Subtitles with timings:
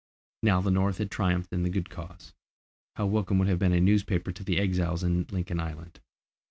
[0.41, 2.33] Now the North had triumphed in the good cause,
[2.95, 5.99] how welcome would have been a newspaper to the exiles in Lincoln Island!